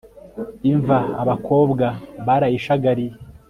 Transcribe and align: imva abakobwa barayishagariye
imva 0.71 0.97
abakobwa 1.21 1.87
barayishagariye 2.25 3.13